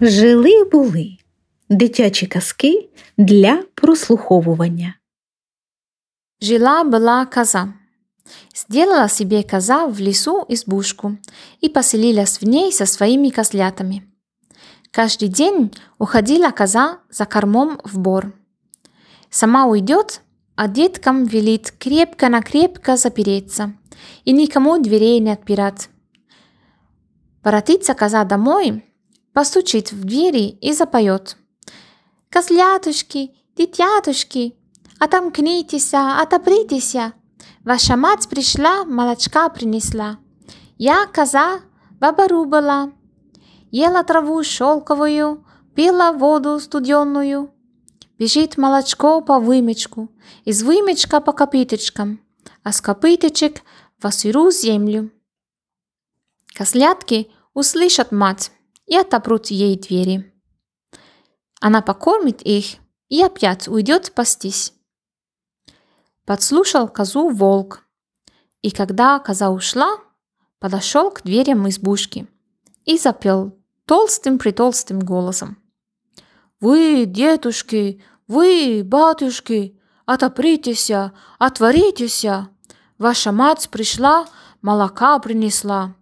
Жили 0.00 0.64
були 0.64 1.16
дитячі 1.68 2.26
казки 2.26 2.88
для 3.16 3.62
прослуховування. 3.74 4.94
Жила-была 6.42 7.34
коза. 7.34 7.74
Сделала 8.54 9.08
себе 9.08 9.42
коза 9.42 9.86
в 9.86 10.00
лесу 10.00 10.46
избушку 10.48 11.16
и 11.64 11.68
поселилась 11.68 12.42
в 12.42 12.48
ней 12.48 12.72
со 12.72 12.86
своими 12.86 13.30
козлятами. 13.30 14.02
Каждый 14.92 15.28
день 15.28 15.70
уходила 15.98 16.50
коза 16.50 16.98
за 17.10 17.24
кормом 17.24 17.80
в 17.84 17.98
бор. 17.98 18.32
Сама 19.30 19.66
уйдет, 19.66 20.20
а 20.54 20.68
деткам 20.68 21.24
велит 21.24 21.74
крепко-накрепко 21.78 22.96
запереться 22.96 23.72
и 24.24 24.32
никому 24.32 24.78
дверей 24.78 25.20
не 25.20 25.32
отпирать. 25.32 25.90
Воротится 27.42 27.94
коза 27.94 28.24
домой, 28.24 28.84
постучит 29.38 29.92
в 29.92 30.02
двери 30.02 30.58
и 30.60 30.72
запоет. 30.72 31.36
«Козлятушки, 32.28 33.36
дитятушки, 33.56 34.56
отомкнитесь, 34.98 35.94
отопритесь, 35.94 36.96
ваша 37.62 37.96
мать 37.96 38.28
пришла, 38.28 38.84
молочка 38.84 39.48
принесла. 39.48 40.18
Я 40.76 41.06
коза, 41.06 41.60
баба 42.00 42.26
была, 42.46 42.90
ела 43.70 44.02
траву 44.02 44.42
шелковую, 44.42 45.46
пила 45.76 46.10
воду 46.10 46.58
студенную. 46.58 47.52
Бежит 48.18 48.58
молочко 48.58 49.20
по 49.20 49.38
вымечку, 49.38 50.08
из 50.46 50.64
вымечка 50.64 51.20
по 51.20 51.32
копыточкам, 51.32 52.20
а 52.64 52.72
с 52.72 52.80
копыточек 52.80 53.62
в 54.02 54.10
сырую 54.10 54.50
землю. 54.50 55.12
Козлятки 56.56 57.30
услышат 57.54 58.10
мать 58.10 58.50
и 58.88 58.96
отопрут 58.96 59.46
ей 59.48 59.78
двери. 59.78 60.32
Она 61.60 61.82
покормит 61.82 62.42
их 62.42 62.76
и 63.08 63.22
опять 63.22 63.68
уйдет 63.68 64.06
спастись. 64.06 64.72
Подслушал 66.24 66.88
козу 66.88 67.28
волк, 67.28 67.84
и 68.62 68.70
когда 68.70 69.18
коза 69.18 69.50
ушла, 69.50 69.98
подошел 70.58 71.10
к 71.10 71.22
дверям 71.22 71.68
избушки 71.68 72.26
и 72.84 72.98
запел 72.98 73.58
толстым-притолстым 73.86 75.00
голосом. 75.00 75.58
«Вы, 76.60 77.04
дедушки, 77.06 78.02
вы, 78.26 78.82
батюшки, 78.84 79.80
отопритесь, 80.06 80.90
отворитесь, 81.38 82.26
ваша 82.98 83.32
мать 83.32 83.68
пришла, 83.70 84.26
молока 84.60 85.18
принесла, 85.18 85.94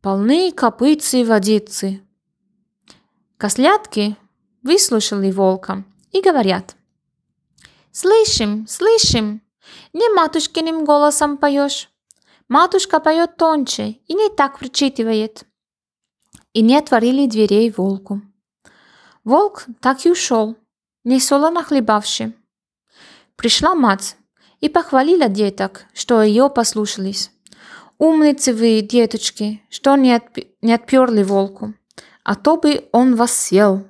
полны 0.00 0.50
копытцы 0.52 1.20
и 1.20 1.24
водицы». 1.24 2.07
Кослятки 3.38 4.16
выслушали 4.64 5.30
волка 5.30 5.84
и 6.10 6.20
говорят. 6.20 6.74
«Слышим, 7.92 8.66
слышим, 8.66 9.42
не 9.92 10.08
матушкиным 10.12 10.84
голосом 10.84 11.36
поешь. 11.36 11.88
Матушка 12.48 12.98
поет 12.98 13.36
тоньше 13.36 14.00
и 14.08 14.14
не 14.14 14.28
так 14.28 14.58
причитывает». 14.58 15.44
И 16.52 16.62
не 16.62 16.76
отворили 16.76 17.28
дверей 17.28 17.70
волку. 17.70 18.22
Волк 19.22 19.66
так 19.80 20.04
и 20.04 20.10
ушел, 20.10 20.56
не 21.04 21.20
солоно 21.20 21.62
хлебавши. 21.62 22.34
Пришла 23.36 23.76
мать 23.76 24.16
и 24.58 24.68
похвалила 24.68 25.28
деток, 25.28 25.84
что 25.94 26.22
ее 26.22 26.50
послушались. 26.50 27.30
Умницы 27.98 28.52
вы, 28.52 28.80
деточки, 28.80 29.62
что 29.70 29.94
не, 29.94 30.16
отп... 30.16 30.38
не 30.60 30.72
отперли 30.72 31.22
волку, 31.22 31.74
а 32.28 32.34
то 32.34 32.58
бы 32.58 32.84
он 32.92 33.16
вас 33.16 33.32
съел. 33.32 33.86